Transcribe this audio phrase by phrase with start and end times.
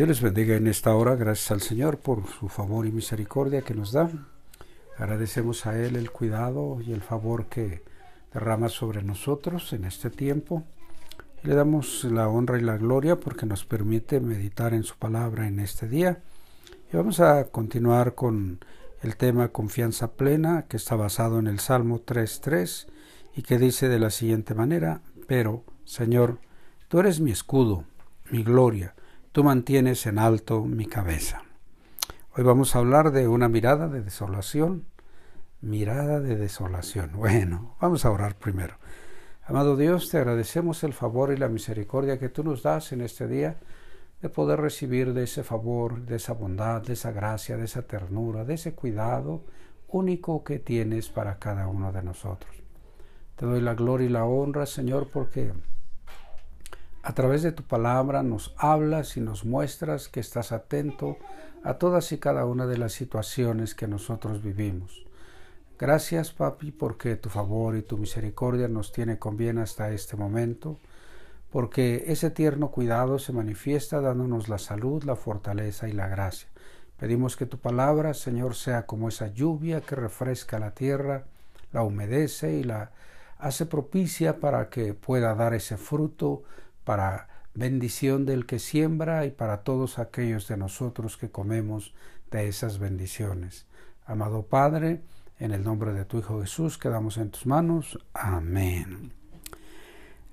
[0.00, 1.14] Dios les bendiga en esta hora.
[1.14, 4.10] Gracias al Señor por su favor y misericordia que nos da.
[4.96, 7.82] Agradecemos a Él el cuidado y el favor que
[8.32, 10.64] derrama sobre nosotros en este tiempo.
[11.42, 15.60] Le damos la honra y la gloria porque nos permite meditar en su palabra en
[15.60, 16.22] este día.
[16.90, 18.64] Y vamos a continuar con
[19.02, 22.86] el tema confianza plena que está basado en el Salmo 3.3
[23.36, 26.38] y que dice de la siguiente manera, pero, Señor,
[26.88, 27.84] tú eres mi escudo,
[28.30, 28.94] mi gloria,
[29.32, 31.42] tú mantienes en alto mi cabeza.
[32.36, 34.86] Hoy vamos a hablar de una mirada de desolación,
[35.60, 37.12] mirada de desolación.
[37.14, 38.74] Bueno, vamos a orar primero.
[39.44, 43.28] Amado Dios, te agradecemos el favor y la misericordia que tú nos das en este
[43.28, 43.58] día
[44.20, 48.44] de poder recibir de ese favor, de esa bondad, de esa gracia, de esa ternura,
[48.44, 49.44] de ese cuidado
[49.88, 52.50] único que tienes para cada uno de nosotros.
[53.36, 55.52] Te doy la gloria y la honra, Señor, porque
[57.02, 61.16] a través de tu palabra nos hablas y nos muestras que estás atento
[61.62, 65.06] a todas y cada una de las situaciones que nosotros vivimos.
[65.78, 70.78] Gracias, papi, porque tu favor y tu misericordia nos tiene con bien hasta este momento,
[71.50, 76.48] porque ese tierno cuidado se manifiesta dándonos la salud, la fortaleza y la gracia.
[76.98, 81.24] Pedimos que tu palabra, Señor, sea como esa lluvia que refresca la tierra,
[81.72, 82.92] la humedece y la
[83.38, 86.42] hace propicia para que pueda dar ese fruto
[86.90, 91.94] para bendición del que siembra y para todos aquellos de nosotros que comemos
[92.32, 93.64] de esas bendiciones.
[94.06, 95.00] Amado Padre,
[95.38, 97.96] en el nombre de tu Hijo Jesús, quedamos en tus manos.
[98.12, 99.12] Amén.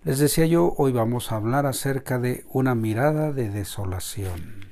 [0.04, 4.66] Les decía yo, hoy vamos a hablar acerca de una mirada de desolación.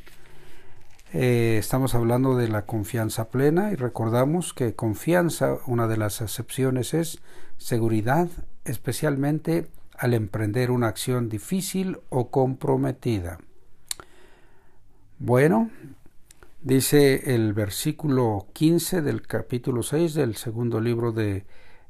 [1.14, 6.96] Eh, estamos hablando de la confianza plena y recordamos que confianza, una de las acepciones
[6.96, 7.22] es
[7.60, 8.28] seguridad,
[8.64, 9.68] especialmente
[9.98, 13.40] al emprender una acción difícil o comprometida.
[15.20, 15.70] Bueno,
[16.62, 21.46] dice el versículo 15 del capítulo 6 del segundo libro de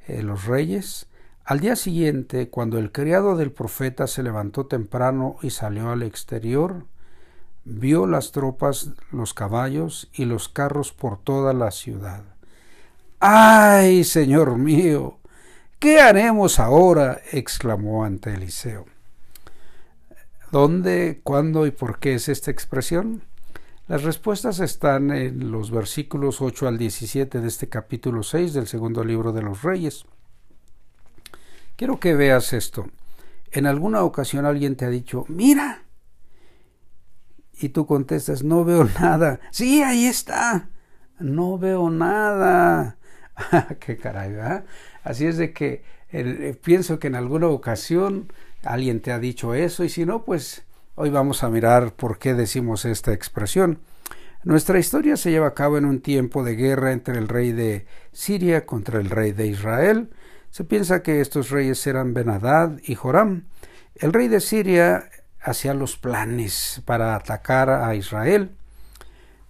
[0.08, 1.08] eh, los Reyes,
[1.46, 6.88] al día siguiente, cuando el criado del profeta se levantó temprano y salió al exterior,
[7.66, 12.24] vio las tropas, los caballos y los carros por toda la ciudad.
[13.20, 15.20] ¡Ay, Señor mío!
[15.80, 17.22] ¿Qué haremos ahora?
[17.32, 18.86] exclamó ante Eliseo.
[20.52, 23.24] ¿Dónde, cuándo y por qué es esta expresión?
[23.88, 29.04] Las respuestas están en los versículos 8 al 17 de este capítulo 6 del segundo
[29.04, 30.06] libro de los Reyes.
[31.76, 32.88] Quiero que veas esto.
[33.52, 35.84] En alguna ocasión alguien te ha dicho, mira,
[37.60, 39.40] y tú contestas, no veo nada.
[39.52, 40.70] Sí, ahí está.
[41.20, 42.98] No veo nada.
[43.80, 44.64] Qué caray.
[45.06, 48.34] Así es de que eh, pienso que en alguna ocasión
[48.64, 50.64] alguien te ha dicho eso y si no, pues
[50.96, 53.80] hoy vamos a mirar por qué decimos esta expresión.
[54.44, 57.86] Nuestra historia se lleva a cabo en un tiempo de guerra entre el rey de
[58.12, 60.10] Siria contra el rey de Israel.
[60.50, 63.46] Se piensa que estos reyes eran Benadad y Joram.
[63.96, 68.52] El rey de Siria hacía los planes para atacar a Israel,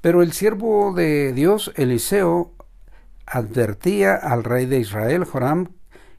[0.01, 2.51] pero el siervo de Dios, Eliseo,
[3.25, 5.69] advertía al rey de Israel, Joram,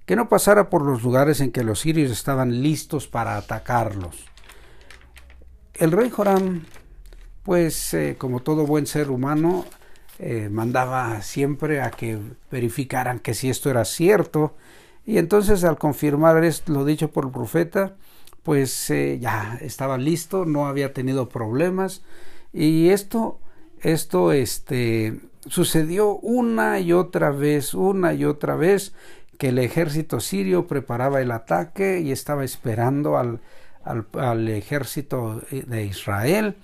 [0.05, 4.25] que no pasara por los lugares en que los sirios estaban listos para atacarlos.
[5.75, 6.65] El rey Joram,
[7.43, 9.65] pues eh, como todo buen ser humano,
[10.19, 12.19] eh, mandaba siempre a que
[12.50, 14.56] verificaran que si esto era cierto,
[15.05, 17.97] y entonces al confirmar esto, lo dicho por el profeta,
[18.43, 22.03] pues eh, ya estaba listo, no había tenido problemas,
[22.53, 23.41] y esto,
[23.83, 28.95] esto, este, sucedió una y otra vez, una y otra vez,
[29.39, 33.41] que el ejército sirio preparaba el ataque y estaba esperando al,
[33.84, 36.57] al, ejército de Israel,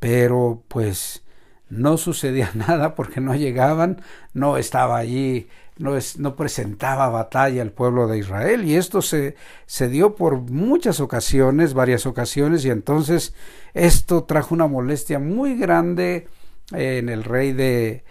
[0.00, 1.22] pero pues
[1.68, 4.02] no sucedía nada porque no llegaban,
[4.34, 9.36] no estaba allí, no, es, no presentaba batalla el pueblo de Israel y esto se,
[9.66, 13.34] se dio por muchas ocasiones, varias ocasiones y entonces
[13.74, 16.26] esto trajo una molestia muy grande
[16.72, 18.04] en el rey de,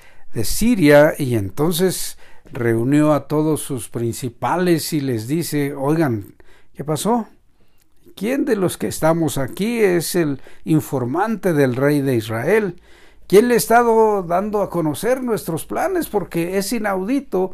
[0.44, 6.36] Siria y entonces reunió a todos sus principales y les dice, oigan,
[6.75, 7.27] ¿qué pasó?
[8.15, 12.80] ¿Quién de los que estamos aquí es el informante del rey de Israel?
[13.25, 16.07] ¿Quién le ha estado dando a conocer nuestros planes?
[16.07, 17.54] Porque es inaudito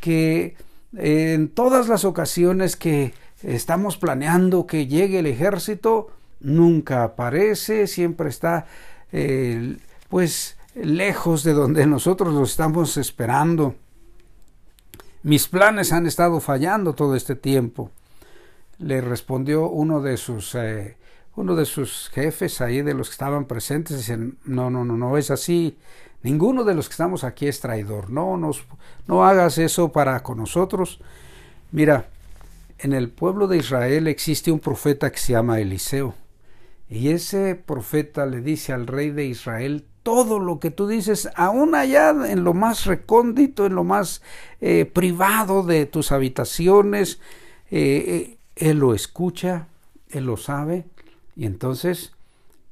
[0.00, 0.56] que
[0.96, 3.14] en todas las ocasiones que
[3.44, 6.08] estamos planeando que llegue el ejército,
[6.40, 8.66] nunca aparece, siempre está
[9.12, 9.76] eh,
[10.14, 13.74] pues lejos de donde nosotros lo estamos esperando.
[15.24, 17.90] Mis planes han estado fallando todo este tiempo.
[18.78, 20.96] Le respondió uno de sus eh,
[21.34, 25.18] uno de sus jefes ahí de los que estaban presentes dicen, no, no, no, no
[25.18, 25.78] es así.
[26.22, 28.08] Ninguno de los que estamos aquí es traidor.
[28.08, 28.62] No, nos,
[29.08, 31.00] no hagas eso para con nosotros.
[31.72, 32.06] Mira,
[32.78, 36.14] en el pueblo de Israel existe un profeta que se llama Eliseo.
[36.88, 41.74] Y ese profeta le dice al rey de Israel todo lo que tú dices, aún
[41.74, 44.22] allá en lo más recóndito, en lo más
[44.60, 47.20] eh, privado de tus habitaciones,
[47.70, 49.66] eh, eh, él lo escucha,
[50.10, 50.84] él lo sabe,
[51.34, 52.12] y entonces,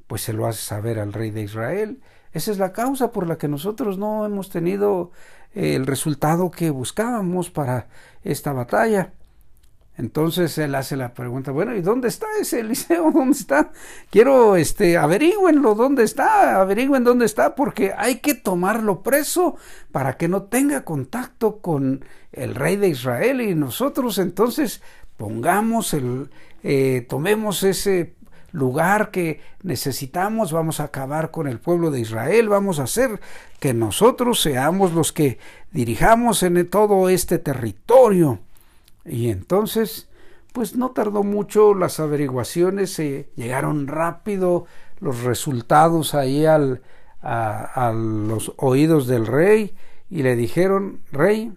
[0.07, 2.01] pues se lo hace saber al rey de Israel.
[2.33, 5.11] Esa es la causa por la que nosotros no hemos tenido
[5.55, 7.89] el resultado que buscábamos para
[8.23, 9.13] esta batalla.
[9.99, 13.11] Entonces él hace la pregunta, bueno, ¿y dónde está ese Eliseo?
[13.15, 13.71] ¿Dónde está?
[14.11, 16.61] Quiero, este, averigüenlo, ¿dónde está?
[16.61, 19.57] Averigüen dónde está, porque hay que tomarlo preso
[19.91, 24.81] para que no tenga contacto con el rey de Israel y nosotros entonces
[25.19, 26.31] pongamos el,
[26.63, 28.15] eh, tomemos ese
[28.53, 33.21] lugar que necesitamos, vamos a acabar con el pueblo de Israel, vamos a hacer
[33.61, 35.39] que nosotros seamos los que
[35.71, 38.41] dirijamos en todo este territorio.
[39.05, 40.09] Y entonces,
[40.53, 44.67] pues no tardó mucho, las averiguaciones se llegaron rápido,
[45.01, 46.83] los resultados ahí al,
[47.23, 49.75] a, los oídos del rey
[50.11, 51.53] y le dijeron, rey,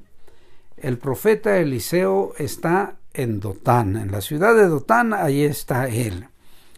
[0.78, 6.28] el profeta Eliseo está en Dotán, en la ciudad de Dotán, ahí está él.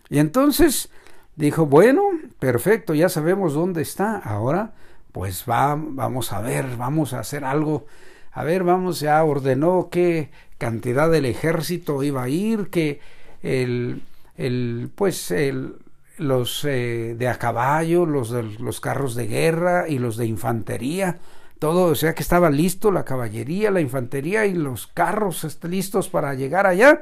[0.09, 0.89] Y entonces
[1.35, 2.03] dijo, bueno,
[2.39, 4.73] perfecto, ya sabemos dónde está, ahora
[5.11, 7.87] pues va, vamos a ver, vamos a hacer algo.
[8.31, 12.99] A ver, vamos, ya ordenó qué cantidad del ejército iba a ir, que
[13.41, 14.01] el,
[14.35, 15.75] el pues el,
[16.17, 21.19] los eh, de a caballo, los los carros de guerra y los de infantería,
[21.59, 26.33] todo, o sea que estaba listo la caballería, la infantería y los carros listos para
[26.33, 27.01] llegar allá,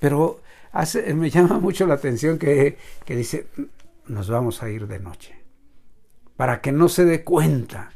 [0.00, 0.40] pero
[1.14, 3.46] me llama mucho la atención que, que dice,
[4.06, 5.34] nos vamos a ir de noche,
[6.36, 7.90] para que no se dé cuenta.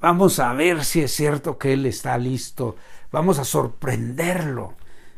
[0.00, 2.74] Vamos a ver si es cierto que él está listo.
[3.12, 4.74] Vamos a sorprenderlo.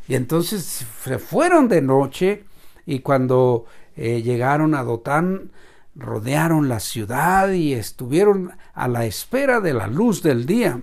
[0.08, 2.44] Y entonces se fueron de noche
[2.84, 5.50] y cuando eh, llegaron a Dotán,
[5.94, 10.82] rodearon la ciudad y estuvieron a la espera de la luz del día.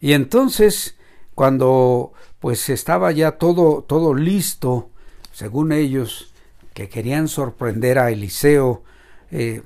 [0.00, 0.96] Y entonces,
[1.34, 4.90] cuando pues estaba ya todo, todo listo,
[5.32, 6.32] según ellos,
[6.74, 8.82] que querían sorprender a Eliseo,
[9.30, 9.62] eh,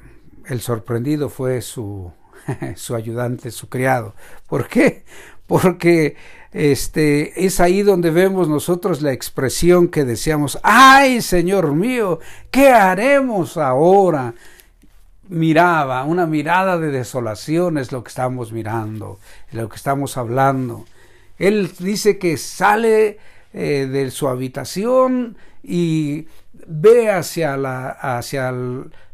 [0.46, 2.12] el sorprendido fue su,
[2.76, 4.14] su ayudante, su criado.
[4.46, 5.04] ¿Por qué?
[5.48, 6.14] Porque
[6.52, 13.56] este es ahí donde vemos nosotros la expresión que decíamos, ay Señor mío, ¿qué haremos
[13.56, 14.34] ahora?
[15.28, 19.18] Miraba, una mirada de desolación es lo que estamos mirando,
[19.52, 20.84] lo que estamos hablando.
[21.38, 23.18] Él dice que sale
[23.54, 26.28] eh, de su habitación y
[26.66, 28.54] ve hacia la, hacia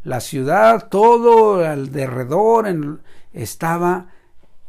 [0.03, 3.01] la ciudad, todo alrededor
[3.33, 4.09] estaba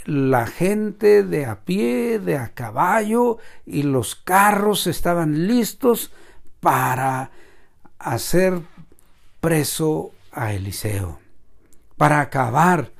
[0.05, 6.11] la gente de a pie, de a caballo, y los carros estaban listos
[6.59, 7.31] para
[7.99, 8.61] hacer
[9.41, 11.19] preso a Eliseo,
[11.97, 12.91] para acabar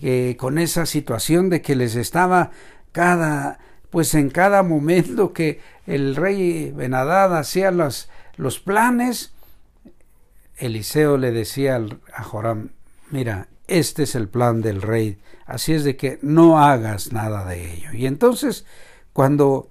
[0.00, 2.50] eh, con esa situación de que les estaba
[2.92, 3.58] cada
[3.94, 9.32] pues en cada momento que el rey Benadad hacía los, los planes,
[10.56, 11.80] Eliseo le decía
[12.12, 12.70] a Joram,
[13.12, 17.72] mira, este es el plan del rey, así es de que no hagas nada de
[17.74, 17.92] ello.
[17.92, 18.64] Y entonces,
[19.12, 19.70] cuando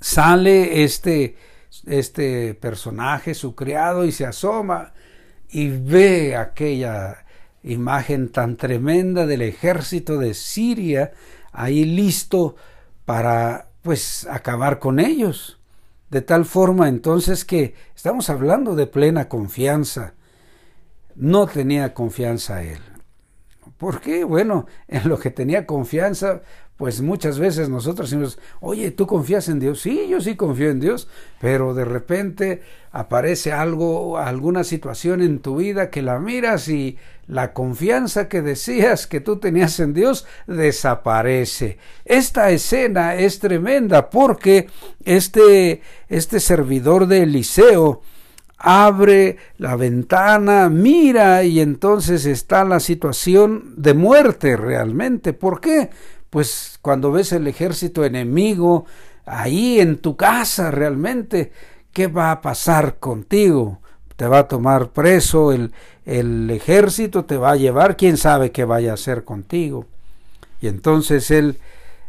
[0.00, 1.36] sale este,
[1.86, 4.92] este personaje, su criado, y se asoma
[5.50, 7.24] y ve aquella
[7.62, 11.12] imagen tan tremenda del ejército de Siria
[11.52, 12.56] ahí listo
[13.04, 15.58] para pues acabar con ellos.
[16.10, 20.14] De tal forma entonces que estamos hablando de plena confianza.
[21.14, 22.80] No tenía confianza él.
[23.78, 24.24] ¿Por qué?
[24.24, 26.42] Bueno, en lo que tenía confianza
[26.82, 29.80] pues muchas veces nosotros decimos, oye, ¿tú confías en Dios?
[29.80, 31.06] Sí, yo sí confío en Dios,
[31.40, 37.52] pero de repente aparece algo, alguna situación en tu vida que la miras y la
[37.52, 41.78] confianza que decías que tú tenías en Dios desaparece.
[42.04, 44.68] Esta escena es tremenda porque
[45.04, 48.02] este, este servidor de Eliseo,
[48.62, 55.32] abre la ventana, mira y entonces está la situación de muerte realmente.
[55.32, 55.90] ¿Por qué?
[56.32, 58.86] pues cuando ves el ejército enemigo
[59.26, 61.52] ahí en tu casa realmente,
[61.92, 63.80] ¿qué va a pasar contigo?
[64.16, 65.74] Te va a tomar preso el,
[66.06, 69.84] el ejército, te va a llevar, quién sabe qué vaya a hacer contigo.
[70.62, 71.58] Y entonces él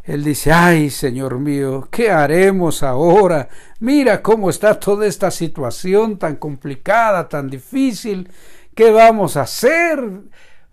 [0.03, 3.47] él dice, ay, Señor mío, ¿qué haremos ahora?
[3.79, 8.29] Mira cómo está toda esta situación tan complicada, tan difícil.
[8.75, 10.03] ¿Qué vamos a hacer?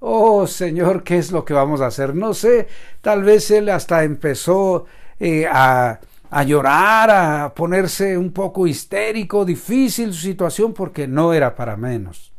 [0.01, 2.13] Oh, Señor, ¿qué es lo que vamos a hacer?
[2.17, 2.67] No sé,
[3.03, 4.87] tal vez él hasta empezó
[5.21, 11.55] eh, a, a llorar, a ponerse un poco histérico, difícil su situación, porque no era
[11.55, 12.33] para menos.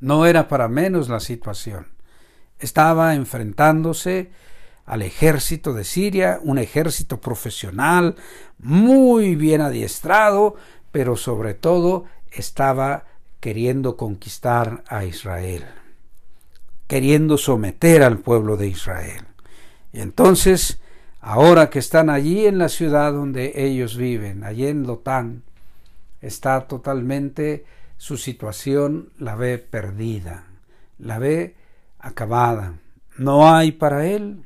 [0.00, 1.88] No era para menos la situación.
[2.58, 4.30] Estaba enfrentándose
[4.86, 8.14] al ejército de Siria, un ejército profesional,
[8.58, 10.54] muy bien adiestrado,
[10.92, 13.04] pero sobre todo estaba
[13.40, 15.64] queriendo conquistar a Israel,
[16.86, 19.24] queriendo someter al pueblo de Israel.
[19.92, 20.80] Y entonces,
[21.20, 25.42] ahora que están allí en la ciudad donde ellos viven, allí en Lotán,
[26.20, 27.64] está totalmente
[27.96, 30.44] su situación, la ve perdida,
[30.98, 31.56] la ve
[31.98, 32.74] acabada.
[33.18, 34.45] No hay para él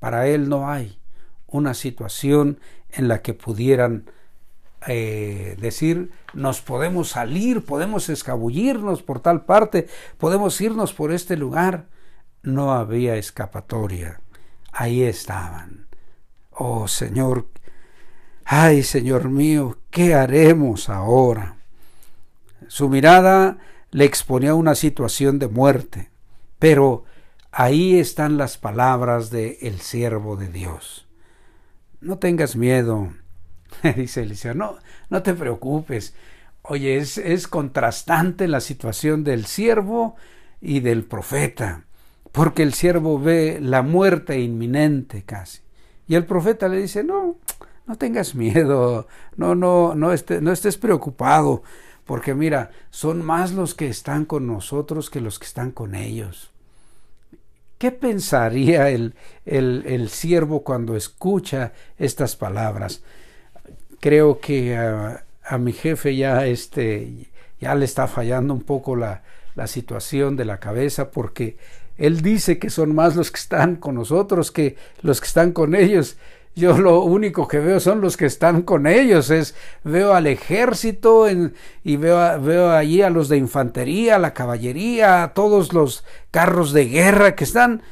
[0.00, 0.98] para él no hay
[1.46, 2.58] una situación
[2.90, 4.10] en la que pudieran
[4.86, 9.88] eh, decir nos podemos salir, podemos escabullirnos por tal parte,
[10.18, 11.86] podemos irnos por este lugar.
[12.42, 14.20] No había escapatoria.
[14.72, 15.86] Ahí estaban.
[16.50, 17.46] Oh Señor,
[18.44, 21.56] ay Señor mío, ¿qué haremos ahora?
[22.68, 23.58] Su mirada
[23.90, 26.10] le exponía una situación de muerte,
[26.58, 27.04] pero
[27.52, 31.08] Ahí están las palabras de el siervo de Dios.
[32.00, 33.12] No tengas miedo,
[33.96, 34.78] dice Eliseo, no,
[35.08, 36.14] no te preocupes.
[36.62, 40.14] Oye, es, es contrastante la situación del siervo
[40.60, 41.84] y del profeta,
[42.30, 45.60] porque el siervo ve la muerte inminente casi.
[46.06, 47.36] Y el profeta le dice, no,
[47.86, 51.64] no tengas miedo, no, no, no, no estés preocupado,
[52.04, 56.52] porque mira, son más los que están con nosotros que los que están con ellos.
[57.80, 59.14] ¿Qué pensaría el,
[59.46, 63.02] el, siervo cuando escucha estas palabras?
[64.00, 69.22] Creo que a, mi jefe ya, este, ya le está fallando un poco la,
[69.54, 71.56] la situación de la cabeza porque
[71.96, 75.74] él dice que son más los que están con nosotros que los que están con
[75.74, 76.18] ellos
[76.56, 79.54] yo lo único que veo son los que están con ellos, es
[79.84, 81.26] veo al ejército
[81.84, 86.72] y veo, veo allí a los de infantería, a la caballería, a todos los carros
[86.72, 87.82] de guerra que están.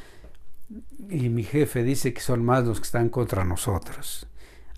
[1.09, 4.27] Y mi jefe dice que son más los que están contra nosotros.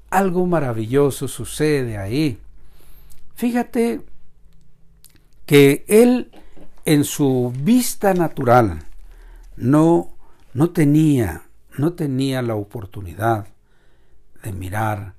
[0.09, 2.37] Algo maravilloso sucede ahí.
[3.35, 4.01] Fíjate
[5.45, 6.31] que él
[6.85, 8.83] en su vista natural
[9.57, 10.15] no,
[10.53, 11.43] no tenía,
[11.77, 13.47] no tenía la oportunidad
[14.43, 15.15] de mirar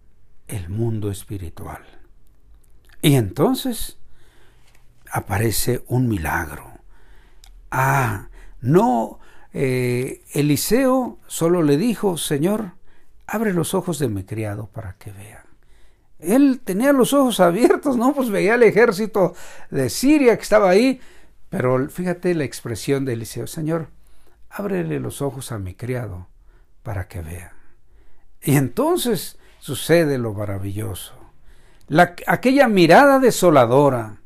[0.49, 1.83] el mundo espiritual.
[3.01, 3.99] Y entonces
[5.11, 6.73] aparece un milagro.
[7.71, 8.29] Ah,
[8.61, 9.19] no,
[9.53, 12.73] eh, Eliseo solo le dijo, Señor,
[13.27, 15.45] abre los ojos de mi criado para que vea.
[16.19, 18.15] Él tenía los ojos abiertos, ¿no?
[18.15, 19.35] Pues veía el ejército
[19.71, 21.01] de Siria que estaba ahí.
[21.49, 23.89] Pero fíjate la expresión de Eliseo, Señor,
[24.49, 26.29] ábrele los ojos a mi criado
[26.83, 27.62] para que vea.
[28.43, 31.15] Y entonces sucede lo maravilloso.
[32.27, 34.17] aquella mirada desoladora,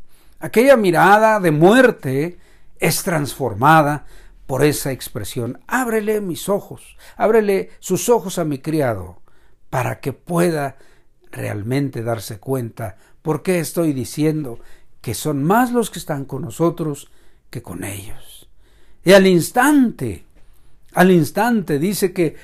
[0.40, 2.38] aquella mirada de muerte
[2.78, 4.06] es transformada
[4.46, 5.60] por esa expresión.
[5.66, 9.20] Ábrele mis ojos, ábrele sus ojos a mi criado,
[9.70, 10.76] para que pueda
[11.30, 14.60] realmente darse cuenta por qué estoy diciendo
[15.02, 17.10] que son más los que están con nosotros
[17.50, 18.48] que con ellos.
[19.04, 20.24] Y al instante,
[20.94, 22.36] al instante dice que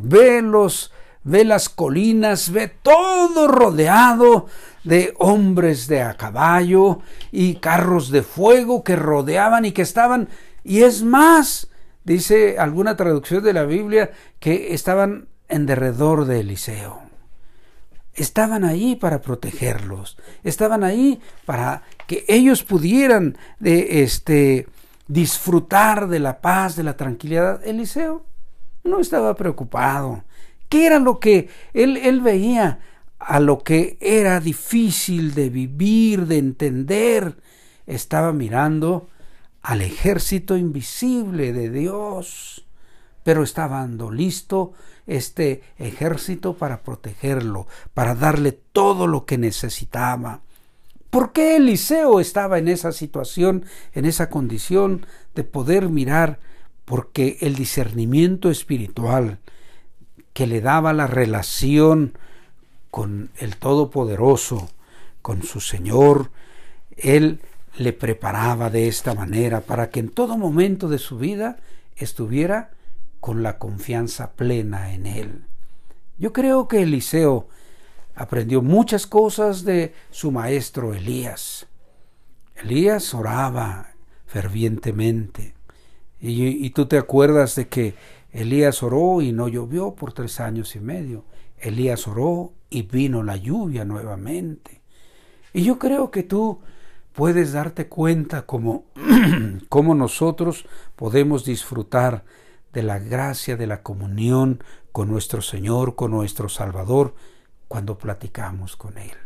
[0.00, 0.92] ve los,
[1.24, 4.46] ve las colinas, ve todo rodeado
[4.84, 10.28] de hombres de a caballo y carros de fuego que rodeaban y que estaban,
[10.64, 11.68] y es más,
[12.04, 17.00] dice alguna traducción de la Biblia, que estaban en derredor de Eliseo.
[18.14, 24.66] Estaban ahí para protegerlos, estaban ahí para que ellos pudieran de este
[25.08, 27.66] disfrutar de la paz, de la tranquilidad.
[27.66, 28.24] Eliseo
[28.84, 30.24] no estaba preocupado.
[30.68, 32.80] ¿Qué era lo que él, él veía?
[33.18, 37.36] A lo que era difícil de vivir, de entender.
[37.86, 39.08] Estaba mirando
[39.62, 42.66] al ejército invisible de Dios,
[43.22, 44.72] pero estaba dando listo
[45.06, 50.40] este ejército para protegerlo, para darle todo lo que necesitaba.
[51.10, 56.38] ¿Por qué Eliseo estaba en esa situación, en esa condición de poder mirar
[56.92, 59.38] porque el discernimiento espiritual
[60.34, 62.18] que le daba la relación
[62.90, 64.68] con el Todopoderoso,
[65.22, 66.30] con su Señor,
[66.98, 67.40] Él
[67.78, 71.56] le preparaba de esta manera para que en todo momento de su vida
[71.96, 72.72] estuviera
[73.20, 75.44] con la confianza plena en Él.
[76.18, 77.48] Yo creo que Eliseo
[78.14, 81.68] aprendió muchas cosas de su maestro Elías.
[82.54, 83.94] Elías oraba
[84.26, 85.54] fervientemente.
[86.24, 87.94] Y, tú te acuerdas de que
[88.30, 91.24] Elías oró y no llovió por tres años y medio.
[91.58, 94.80] Elías oró y vino la lluvia nuevamente.
[95.52, 96.60] Y yo creo que tú
[97.12, 98.84] puedes darte cuenta cómo,
[99.68, 100.64] cómo nosotros
[100.94, 102.24] podemos disfrutar
[102.72, 104.62] de la gracia de la comunión
[104.92, 107.16] con nuestro Señor, con nuestro Salvador,
[107.66, 109.16] cuando platicamos con Él.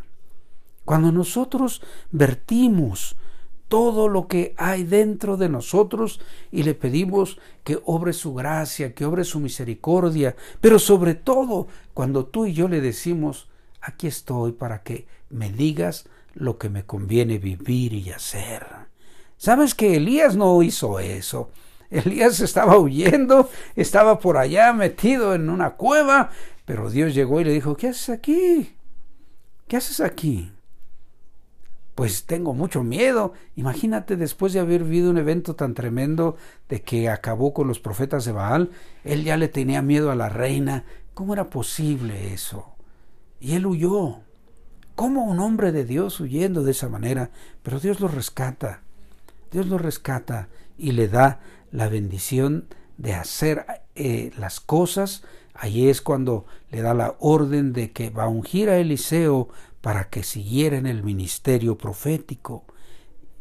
[0.86, 3.16] Cuando nosotros vertimos
[3.68, 6.20] todo lo que hay dentro de nosotros
[6.52, 12.26] y le pedimos que obre su gracia, que obre su misericordia, pero sobre todo cuando
[12.26, 13.48] tú y yo le decimos,
[13.80, 18.66] aquí estoy para que me digas lo que me conviene vivir y hacer.
[19.36, 21.50] ¿Sabes que Elías no hizo eso?
[21.90, 26.30] Elías estaba huyendo, estaba por allá metido en una cueva,
[26.64, 28.76] pero Dios llegó y le dijo, ¿qué haces aquí?
[29.68, 30.52] ¿Qué haces aquí?
[31.96, 33.32] Pues tengo mucho miedo.
[33.56, 36.36] Imagínate después de haber vivido un evento tan tremendo
[36.68, 38.70] de que acabó con los profetas de Baal,
[39.02, 40.84] él ya le tenía miedo a la reina.
[41.14, 42.74] ¿Cómo era posible eso?
[43.40, 44.18] Y él huyó.
[44.94, 47.30] ¿Cómo un hombre de Dios huyendo de esa manera?
[47.62, 48.82] Pero Dios lo rescata.
[49.50, 51.40] Dios lo rescata y le da
[51.72, 52.66] la bendición
[52.98, 55.24] de hacer eh, las cosas.
[55.54, 59.48] Ahí es cuando le da la orden de que va a ungir a Eliseo
[59.80, 62.64] para que siguiera en el ministerio profético.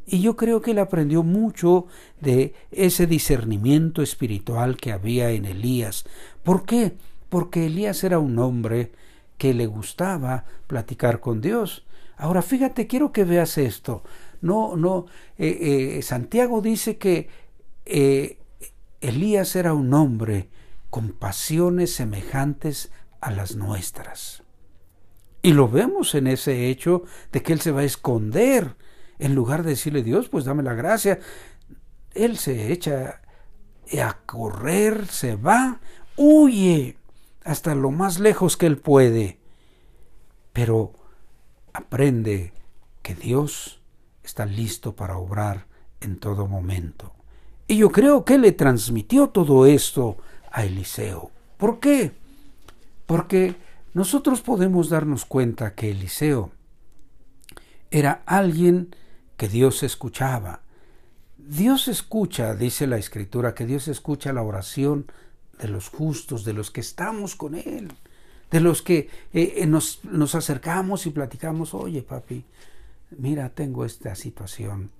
[0.05, 1.87] Y yo creo que él aprendió mucho
[2.21, 6.05] de ese discernimiento espiritual que había en Elías.
[6.43, 6.95] ¿Por qué?
[7.29, 8.91] Porque Elías era un hombre
[9.37, 11.85] que le gustaba platicar con Dios.
[12.17, 14.03] Ahora fíjate, quiero que veas esto.
[14.41, 17.29] No, no, eh, eh, Santiago dice que
[17.85, 18.37] eh,
[19.01, 20.49] Elías era un hombre
[20.89, 24.44] con pasiones semejantes a las nuestras.
[25.45, 28.75] Y lo vemos en ese hecho de que él se va a esconder.
[29.19, 31.19] En lugar de decirle Dios, pues dame la gracia,
[32.15, 33.21] él se echa
[34.01, 35.81] a correr, se va,
[36.15, 36.97] huye
[37.43, 39.37] hasta lo más lejos que él puede.
[40.51, 40.93] Pero
[41.73, 42.51] aprende
[43.03, 43.83] que Dios
[44.23, 45.67] está listo para obrar
[46.01, 47.13] en todo momento.
[47.67, 50.17] Y yo creo que le transmitió todo esto
[50.51, 51.29] a Eliseo.
[51.57, 52.13] ¿Por qué?
[53.05, 53.53] Porque
[53.95, 56.51] nosotros podemos darnos cuenta que Eliseo
[57.89, 58.93] era alguien
[59.37, 60.63] que Dios escuchaba.
[61.37, 65.09] Dios escucha, dice la escritura, que Dios escucha la oración
[65.59, 67.93] de los justos, de los que estamos con Él,
[68.51, 72.43] de los que eh, eh, nos, nos acercamos y platicamos, oye papi,
[73.11, 74.91] mira, tengo esta situación,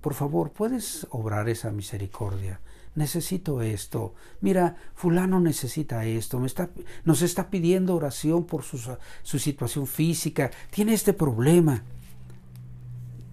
[0.00, 2.58] por favor, ¿puedes obrar esa misericordia?
[2.94, 4.14] Necesito esto.
[4.40, 6.38] Mira, fulano necesita esto.
[6.40, 6.70] Me está,
[7.04, 8.78] nos está pidiendo oración por su,
[9.22, 10.50] su situación física.
[10.70, 11.84] Tiene este problema.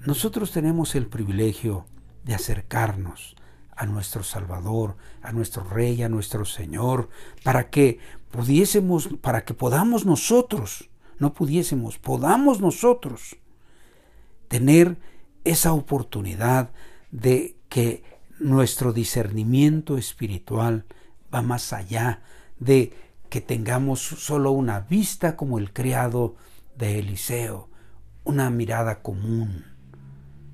[0.06, 1.86] Nosotros tenemos el privilegio
[2.24, 3.36] de acercarnos
[3.76, 7.10] a nuestro Salvador, a nuestro Rey, a nuestro Señor,
[7.44, 8.00] para que
[8.32, 10.90] pudiésemos, para que podamos nosotros,
[11.20, 13.38] no pudiésemos, podamos nosotros
[14.48, 14.98] tener
[15.44, 16.72] esa oportunidad
[17.12, 18.04] de que
[18.40, 20.86] nuestro discernimiento espiritual
[21.34, 22.22] va más allá
[22.60, 22.94] de
[23.30, 26.36] que tengamos solo una vista como el criado
[26.78, 27.70] de Eliseo,
[28.24, 29.66] una mirada común.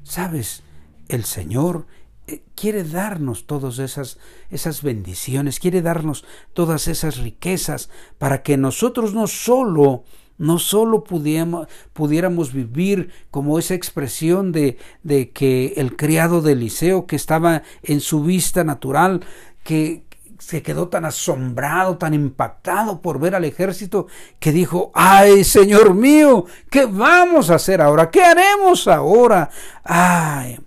[0.04, 0.63] Sabes,
[1.08, 1.88] el Señor
[2.28, 4.17] eh, quiere darnos todas esas,
[4.50, 10.04] esas bendiciones, quiere darnos todas esas riquezas para que nosotros no solo
[10.42, 17.16] no solo pudiéramos, vivir como esa expresión de, de, que el criado de Eliseo que
[17.16, 19.24] estaba en su vista natural,
[19.64, 20.04] que
[20.40, 24.08] se quedó tan asombrado, tan impactado por ver al ejército,
[24.40, 28.10] que dijo, ay, Señor mío, ¿qué vamos a hacer ahora?
[28.10, 29.52] ¿Qué haremos ahora?
[29.84, 30.60] Ay,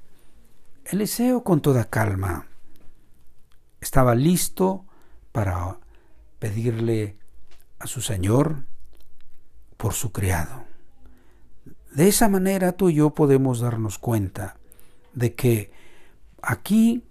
[0.84, 2.46] Eliseo con toda calma
[3.80, 4.84] estaba listo
[5.32, 5.78] para
[6.38, 7.16] pedirle
[7.80, 8.64] a su Señor
[9.84, 10.64] por su criado.
[11.92, 14.56] De esa manera tú y yo podemos darnos cuenta
[15.12, 15.72] de que
[16.40, 17.04] aquí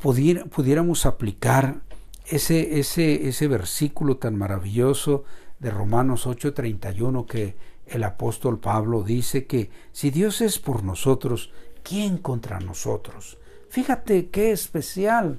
[0.00, 1.82] pudiéramos aplicar
[2.26, 5.22] ese, ese, ese versículo tan maravilloso
[5.60, 7.54] de Romanos 8:31 que
[7.86, 11.52] el apóstol Pablo dice que si Dios es por nosotros,
[11.84, 13.38] ¿quién contra nosotros?
[13.68, 15.38] Fíjate qué especial.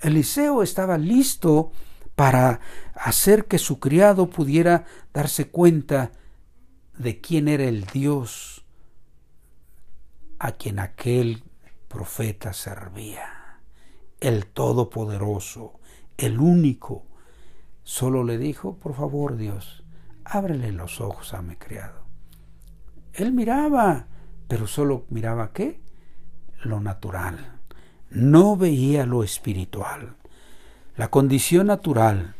[0.00, 1.72] Eliseo estaba listo
[2.14, 2.60] para
[2.94, 6.12] hacer que su criado pudiera darse cuenta
[6.96, 8.64] de quién era el Dios
[10.38, 11.42] a quien aquel
[11.88, 13.30] profeta servía.
[14.20, 15.80] el Todopoderoso,
[16.16, 17.04] el único.
[17.82, 19.84] Solo le dijo, por favor Dios,
[20.24, 22.04] ábrele los ojos a mi criado.
[23.12, 24.06] Él miraba,
[24.48, 25.80] pero solo miraba qué?
[26.62, 27.60] Lo natural.
[28.10, 30.16] No veía lo espiritual.
[30.96, 32.36] La condición natural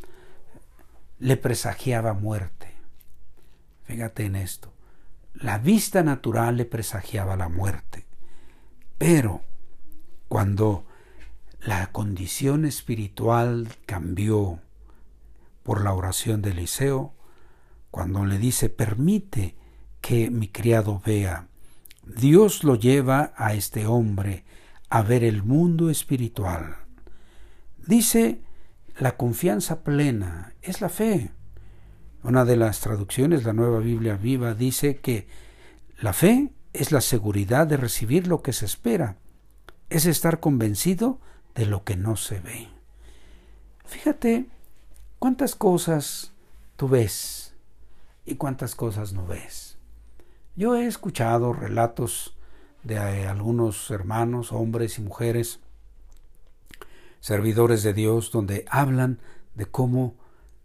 [1.18, 2.72] le presagiaba muerte.
[3.84, 4.72] Fíjate en esto.
[5.34, 8.06] La vista natural le presagiaba la muerte.
[8.96, 9.42] Pero
[10.28, 10.86] cuando
[11.60, 14.60] la condición espiritual cambió
[15.64, 17.12] por la oración de Eliseo,
[17.90, 19.56] cuando le dice, permite
[20.00, 21.48] que mi criado vea,
[22.04, 24.44] Dios lo lleva a este hombre
[24.90, 26.76] a ver el mundo espiritual.
[27.86, 28.43] Dice,
[28.98, 31.32] la confianza plena es la fe.
[32.22, 35.26] Una de las traducciones, la Nueva Biblia Viva, dice que
[36.00, 39.18] la fe es la seguridad de recibir lo que se espera,
[39.90, 41.20] es estar convencido
[41.54, 42.68] de lo que no se ve.
[43.84, 44.46] Fíjate
[45.18, 46.32] cuántas cosas
[46.76, 47.54] tú ves
[48.24, 49.76] y cuántas cosas no ves.
[50.56, 52.36] Yo he escuchado relatos
[52.84, 55.60] de algunos hermanos, hombres y mujeres,
[57.24, 59.18] servidores de Dios, donde hablan
[59.54, 60.14] de cómo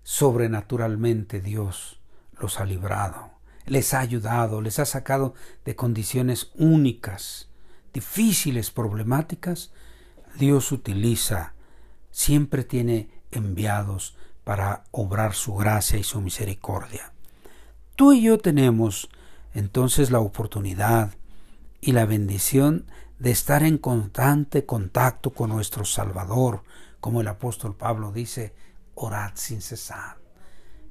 [0.03, 2.01] sobrenaturalmente Dios
[2.37, 3.31] los ha librado,
[3.65, 7.47] les ha ayudado, les ha sacado de condiciones únicas,
[7.93, 9.71] difíciles, problemáticas.
[10.37, 11.53] Dios utiliza,
[12.11, 17.13] siempre tiene enviados para obrar su gracia y su misericordia.
[17.95, 19.09] Tú y yo tenemos
[19.53, 21.13] entonces la oportunidad
[21.79, 22.85] y la bendición
[23.19, 26.63] de estar en constante contacto con nuestro Salvador,
[26.99, 28.53] como el apóstol Pablo dice,
[28.95, 30.17] orad sin cesar.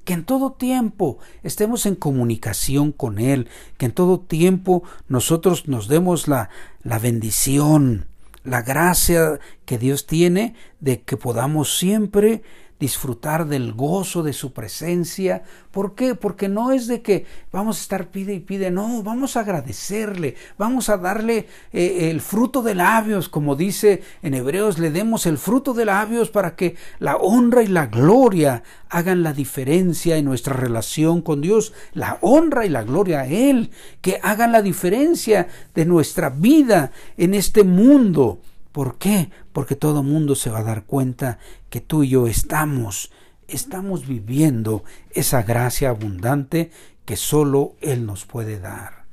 [0.05, 5.87] Que en todo tiempo estemos en comunicación con Él, que en todo tiempo nosotros nos
[5.87, 6.49] demos la,
[6.83, 8.07] la bendición,
[8.43, 12.43] la gracia que Dios tiene de que podamos siempre
[12.79, 15.43] disfrutar del gozo de su presencia.
[15.71, 16.15] ¿Por qué?
[16.15, 20.35] Porque no es de que vamos a estar pide y pide, no, vamos a agradecerle,
[20.57, 25.37] vamos a darle eh, el fruto de labios, como dice en Hebreos, le demos el
[25.37, 30.53] fruto de labios para que la honra y la gloria hagan la diferencia en nuestra
[30.53, 35.85] relación con Dios, la honra y la gloria a Él, que hagan la diferencia de
[35.85, 38.41] nuestra vida en este mundo.
[38.71, 39.31] ¿Por qué?
[39.51, 43.11] Porque todo mundo se va a dar cuenta que tú y yo estamos,
[43.47, 46.71] estamos viviendo esa gracia abundante
[47.05, 49.05] que solo Él nos puede dar.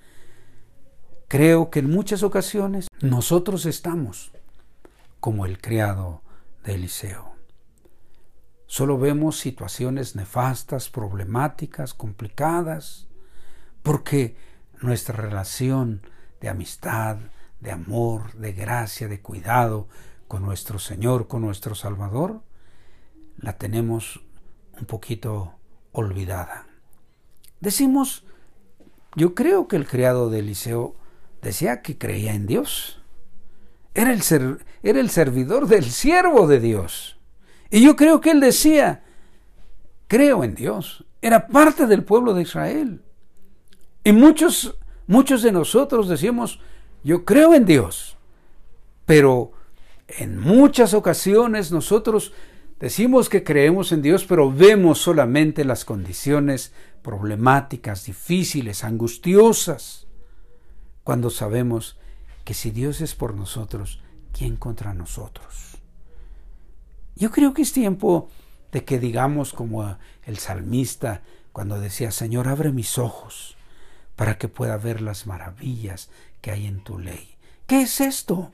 [1.29, 4.31] Creo que en muchas ocasiones nosotros estamos
[5.19, 6.23] como el criado
[6.63, 7.35] de Eliseo.
[8.67, 13.07] Solo vemos situaciones nefastas, problemáticas, complicadas,
[13.83, 14.37] porque
[14.83, 16.03] nuestra relación
[16.41, 17.17] de amistad,
[17.61, 19.89] de amor, de gracia, de cuidado
[20.29, 22.43] con nuestro Señor, con nuestro Salvador,
[23.39, 24.21] la tenemos
[24.79, 25.55] un poquito
[25.93, 26.67] olvidada.
[27.61, 28.25] Decimos,
[29.15, 30.95] yo creo que el criado de Eliseo
[31.43, 33.01] decía que creía en Dios.
[33.95, 37.19] Era el, ser, era el servidor del siervo de Dios.
[37.71, 39.05] Y yo creo que él decía,
[40.07, 41.05] creo en Dios.
[41.23, 43.03] Era parte del pueblo de Israel.
[44.05, 46.61] Y muchos, muchos de nosotros decimos,
[47.07, 48.17] yo creo en Dios,
[49.05, 49.53] pero
[50.09, 52.33] en muchas ocasiones nosotros
[52.81, 60.09] decimos que creemos en Dios, pero vemos solamente las condiciones problemáticas, difíciles, angustiosas,
[61.05, 61.97] cuando sabemos
[62.43, 64.01] que si Dios es por nosotros,
[64.37, 65.79] ¿quién contra nosotros?
[67.15, 68.31] Yo creo que es tiempo
[68.73, 73.57] de que digamos como el salmista cuando decía, Señor, abre mis ojos
[74.17, 76.11] para que pueda ver las maravillas
[76.47, 77.35] que hay en tu ley.
[77.67, 78.53] ¿Qué es esto?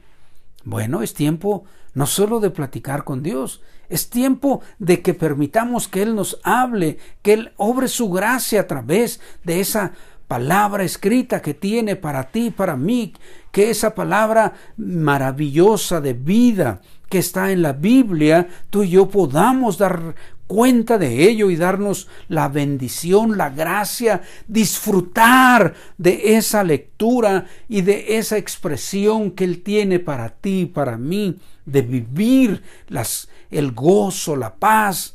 [0.64, 6.00] Bueno, es tiempo no solo de platicar con Dios, es tiempo de que permitamos que
[6.00, 9.92] Él nos hable, que Él obre su gracia a través de esa
[10.26, 13.12] palabra escrita que tiene para ti, para mí,
[13.50, 19.76] que esa palabra maravillosa de vida que está en la Biblia, tú y yo podamos
[19.76, 20.14] dar
[20.52, 28.18] cuenta de ello y darnos la bendición, la gracia, disfrutar de esa lectura y de
[28.18, 34.56] esa expresión que Él tiene para ti, para mí, de vivir las, el gozo, la
[34.56, 35.14] paz,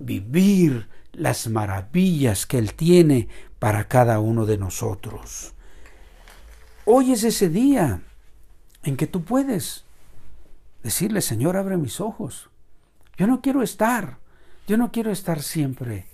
[0.00, 3.28] vivir las maravillas que Él tiene
[3.60, 5.54] para cada uno de nosotros.
[6.84, 8.02] Hoy es ese día
[8.82, 9.84] en que tú puedes
[10.82, 12.50] decirle, Señor, abre mis ojos.
[13.16, 14.18] Yo no quiero estar
[14.68, 16.06] yo no quiero estar siempre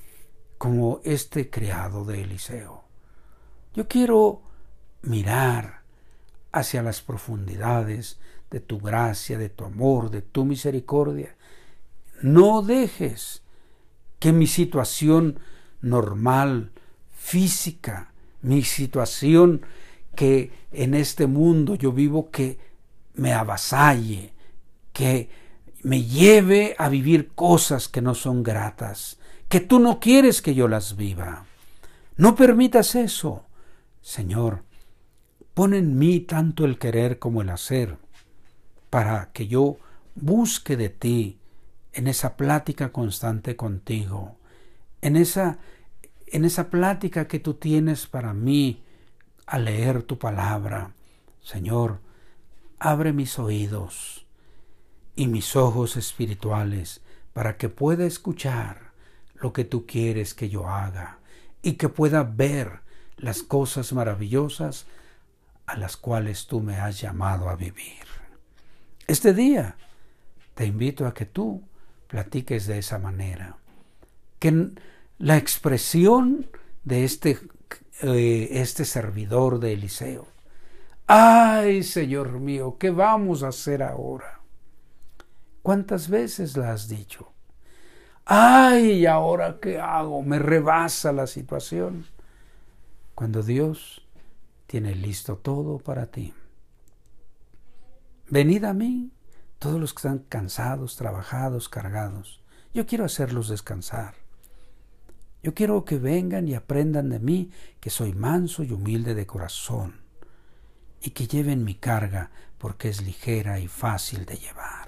[0.58, 2.84] como este criado de Eliseo.
[3.74, 4.42] Yo quiero
[5.02, 5.80] mirar
[6.52, 8.20] hacia las profundidades
[8.52, 11.34] de tu gracia, de tu amor, de tu misericordia.
[12.22, 13.42] No dejes
[14.20, 15.40] que mi situación
[15.80, 16.70] normal,
[17.12, 19.62] física, mi situación
[20.14, 22.60] que en este mundo yo vivo, que
[23.14, 24.32] me avasalle,
[24.92, 25.28] que
[25.84, 29.18] me lleve a vivir cosas que no son gratas,
[29.48, 31.44] que tú no quieres que yo las viva.
[32.16, 33.44] No permitas eso.
[34.00, 34.64] Señor,
[35.52, 37.98] pon en mí tanto el querer como el hacer,
[38.88, 39.76] para que yo
[40.14, 41.38] busque de ti
[41.92, 44.38] en esa plática constante contigo,
[45.02, 45.58] en esa,
[46.28, 48.82] en esa plática que tú tienes para mí
[49.44, 50.94] al leer tu palabra.
[51.42, 52.00] Señor,
[52.78, 54.23] abre mis oídos
[55.16, 57.00] y mis ojos espirituales
[57.32, 58.92] para que pueda escuchar
[59.34, 61.18] lo que tú quieres que yo haga
[61.62, 62.80] y que pueda ver
[63.16, 64.86] las cosas maravillosas
[65.66, 68.04] a las cuales tú me has llamado a vivir.
[69.06, 69.76] Este día
[70.54, 71.62] te invito a que tú
[72.08, 73.56] platiques de esa manera,
[74.38, 74.70] que
[75.18, 76.46] la expresión
[76.84, 77.38] de este,
[78.02, 80.26] eh, este servidor de Eliseo,
[81.06, 84.43] ay Señor mío, ¿qué vamos a hacer ahora?
[85.64, 87.32] ¿Cuántas veces la has dicho?
[88.26, 90.20] Ay, ¿ahora qué hago?
[90.22, 92.04] Me rebasa la situación.
[93.14, 94.06] Cuando Dios
[94.66, 96.34] tiene listo todo para ti.
[98.28, 99.10] Venid a mí,
[99.58, 102.42] todos los que están cansados, trabajados, cargados.
[102.74, 104.16] Yo quiero hacerlos descansar.
[105.42, 107.50] Yo quiero que vengan y aprendan de mí
[107.80, 110.02] que soy manso y humilde de corazón,
[111.00, 114.83] y que lleven mi carga porque es ligera y fácil de llevar.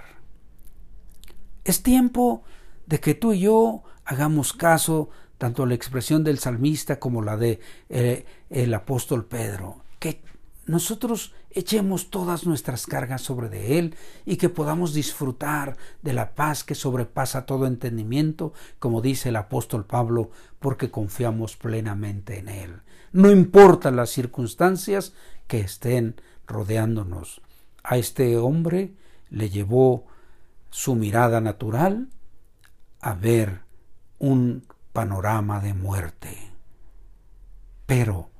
[1.66, 2.44] Es tiempo
[2.86, 7.36] de que tú y yo hagamos caso tanto a la expresión del salmista como la
[7.36, 10.22] de eh, el apóstol Pedro, que
[10.66, 16.62] nosotros echemos todas nuestras cargas sobre de Él y que podamos disfrutar de la paz
[16.62, 22.80] que sobrepasa todo entendimiento, como dice el apóstol Pablo, porque confiamos plenamente en Él.
[23.10, 25.14] No importan las circunstancias
[25.48, 26.14] que estén
[26.46, 27.42] rodeándonos.
[27.82, 28.94] A este hombre
[29.30, 30.06] le llevó
[30.70, 32.08] su mirada natural
[33.00, 33.62] a ver
[34.18, 36.52] un panorama de muerte.
[37.86, 38.30] Pero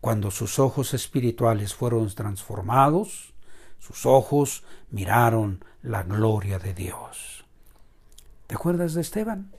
[0.00, 3.34] cuando sus ojos espirituales fueron transformados,
[3.78, 7.44] sus ojos miraron la gloria de Dios.
[8.46, 9.52] ¿Te acuerdas de Esteban?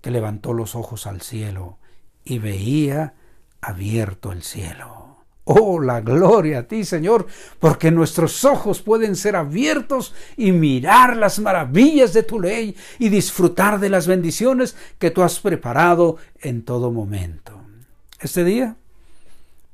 [0.00, 1.78] Que levantó los ojos al cielo
[2.24, 3.14] y veía
[3.60, 5.07] abierto el cielo.
[5.50, 7.26] Oh, la gloria a ti, Señor,
[7.58, 13.80] porque nuestros ojos pueden ser abiertos y mirar las maravillas de tu ley y disfrutar
[13.80, 17.62] de las bendiciones que tú has preparado en todo momento.
[18.20, 18.76] Este día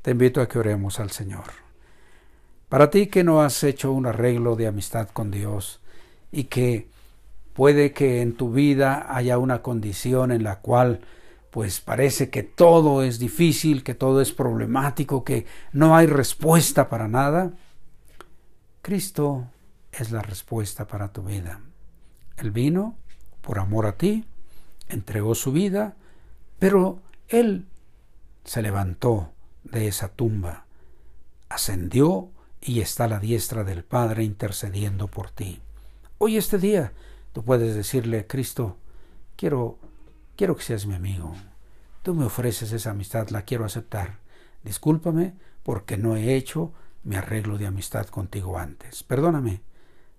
[0.02, 1.46] te invito a que oremos al Señor.
[2.68, 5.80] Para ti que no has hecho un arreglo de amistad con Dios
[6.30, 6.86] y que
[7.52, 11.00] puede que en tu vida haya una condición en la cual
[11.54, 17.06] pues parece que todo es difícil, que todo es problemático, que no hay respuesta para
[17.06, 17.52] nada,
[18.82, 19.46] Cristo
[19.92, 21.60] es la respuesta para tu vida.
[22.38, 22.96] Él vino
[23.40, 24.24] por amor a ti,
[24.88, 25.94] entregó su vida,
[26.58, 27.68] pero Él
[28.42, 29.30] se levantó
[29.62, 30.66] de esa tumba,
[31.48, 35.60] ascendió y está a la diestra del Padre intercediendo por ti.
[36.18, 36.92] Hoy este día
[37.32, 38.76] tú puedes decirle, Cristo,
[39.36, 39.78] quiero
[40.36, 41.34] Quiero que seas mi amigo.
[42.02, 44.18] Tú me ofreces esa amistad, la quiero aceptar.
[44.62, 46.72] Discúlpame porque no he hecho
[47.04, 49.02] mi arreglo de amistad contigo antes.
[49.02, 49.62] Perdóname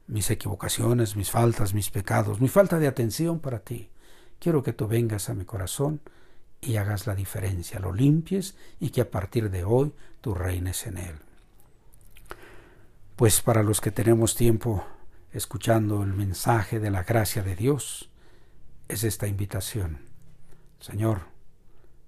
[0.08, 3.90] mis equivocaciones, mis faltas, mis pecados, mi falta de atención para ti.
[4.40, 6.02] Quiero que tú vengas a mi corazón
[6.62, 10.98] y hagas la diferencia, lo limpies y que a partir de hoy tú reines en
[10.98, 11.16] él.
[13.16, 14.86] Pues para los que tenemos tiempo
[15.32, 18.10] escuchando el mensaje de la gracia de Dios,
[18.88, 20.00] es esta invitación.
[20.80, 21.22] Señor,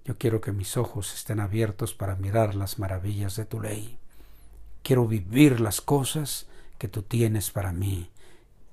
[0.04, 3.98] yo quiero que mis ojos estén abiertos para mirar las maravillas de tu ley.
[4.82, 6.46] Quiero vivir las cosas
[6.78, 8.10] que tú tienes para mí.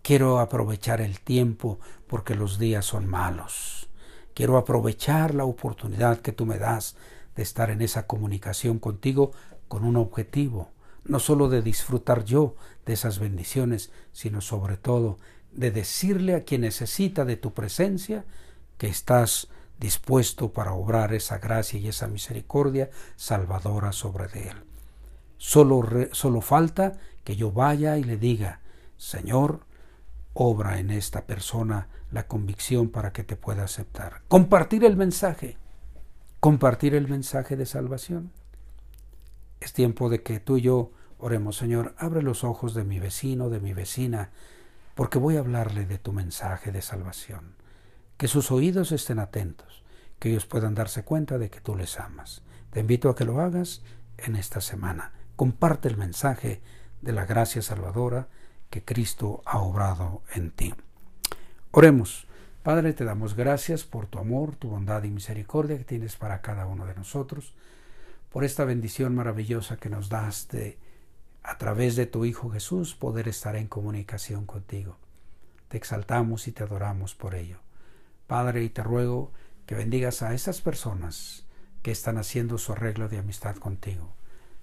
[0.01, 3.89] Quiero aprovechar el tiempo porque los días son malos.
[4.33, 6.95] Quiero aprovechar la oportunidad que tú me das
[7.35, 9.31] de estar en esa comunicación contigo
[9.67, 10.69] con un objetivo,
[11.03, 15.17] no solo de disfrutar yo de esas bendiciones, sino sobre todo
[15.55, 18.25] de decirle a quien necesita de tu presencia
[18.77, 19.47] que estás
[19.79, 24.55] dispuesto para obrar esa gracia y esa misericordia salvadora sobre él.
[25.37, 28.61] Solo, solo falta que yo vaya y le diga,
[28.97, 29.61] Señor,
[30.33, 34.21] obra en esta persona la convicción para que te pueda aceptar.
[34.27, 35.57] Compartir el mensaje,
[36.39, 38.31] compartir el mensaje de salvación.
[39.59, 43.49] Es tiempo de que tú y yo Oremos, Señor, abre los ojos de mi vecino,
[43.49, 44.31] de mi vecina,
[44.95, 47.55] porque voy a hablarle de tu mensaje de salvación.
[48.17, 49.83] Que sus oídos estén atentos,
[50.19, 52.41] que ellos puedan darse cuenta de que tú les amas.
[52.71, 53.83] Te invito a que lo hagas
[54.17, 55.11] en esta semana.
[55.35, 56.61] Comparte el mensaje
[57.01, 58.29] de la gracia salvadora
[58.69, 60.73] que Cristo ha obrado en ti.
[61.71, 62.25] Oremos.
[62.63, 66.65] Padre, te damos gracias por tu amor, tu bondad y misericordia que tienes para cada
[66.65, 67.53] uno de nosotros,
[68.31, 70.79] por esta bendición maravillosa que nos das de,
[71.47, 74.97] a través de tu Hijo Jesús, poder estar en comunicación contigo.
[75.67, 77.59] Te exaltamos y te adoramos por ello.
[78.25, 79.31] Padre, y te ruego
[79.67, 81.45] que bendigas a esas personas
[81.83, 84.15] que están haciendo su arreglo de amistad contigo.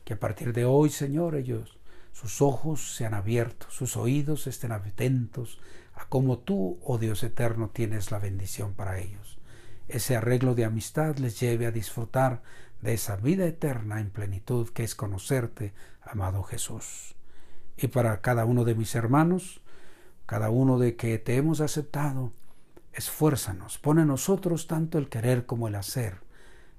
[0.05, 1.79] Que a partir de hoy, Señor, ellos,
[2.13, 5.61] sus ojos sean abiertos, sus oídos estén atentos
[5.95, 9.39] a cómo tú, oh Dios eterno, tienes la bendición para ellos.
[9.87, 12.43] Ese arreglo de amistad les lleve a disfrutar
[12.83, 17.15] de esa vida eterna en plenitud que es conocerte, amado Jesús.
[17.77, 19.63] Y para cada uno de mis hermanos,
[20.27, 22.33] cada uno de que te hemos aceptado,
[22.93, 26.19] esfuérzanos, pone en nosotros tanto el querer como el hacer,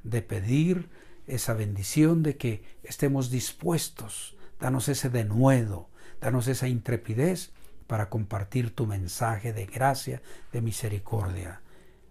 [0.04, 0.90] de pedir
[1.26, 5.88] esa bendición de que estemos dispuestos, danos ese denuedo,
[6.20, 7.52] danos esa intrepidez
[7.88, 11.62] para compartir tu mensaje de gracia, de misericordia.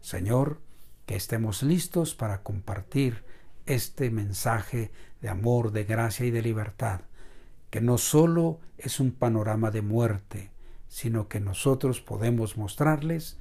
[0.01, 0.61] Señor,
[1.07, 3.25] que estemos listos para compartir
[3.67, 7.03] este mensaje de amor, de gracia y de libertad,
[7.71, 10.51] que no solo es un panorama de muerte,
[10.89, 13.39] sino que nosotros podemos mostrarles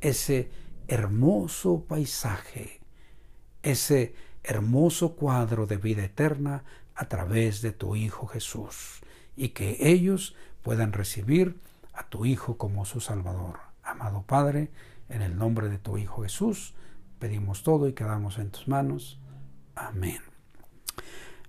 [0.00, 0.50] ese
[0.88, 2.80] hermoso paisaje,
[3.62, 9.00] ese hermoso cuadro de vida eterna a través de tu Hijo Jesús,
[9.36, 11.58] y que ellos puedan recibir
[11.92, 13.58] a tu Hijo como su Salvador.
[13.82, 14.70] Amado Padre,
[15.08, 16.74] en el nombre de tu Hijo Jesús,
[17.18, 19.18] pedimos todo y quedamos en tus manos.
[19.74, 20.20] Amén.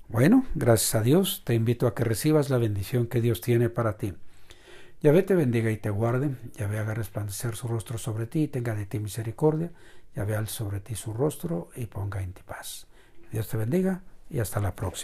[0.07, 3.97] Bueno, gracias a Dios, te invito a que recibas la bendición que Dios tiene para
[3.97, 4.13] ti.
[5.01, 8.75] Yahvé te bendiga y te guarde, Yahvé haga resplandecer su rostro sobre ti y tenga
[8.75, 9.71] de ti misericordia,
[10.15, 12.87] Yahvé al sobre ti su rostro y ponga en ti paz.
[13.31, 15.03] Dios te bendiga y hasta la próxima.